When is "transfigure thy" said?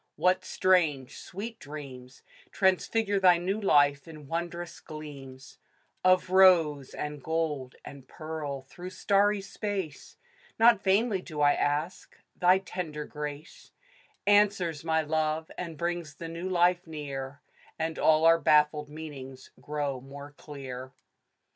2.51-3.37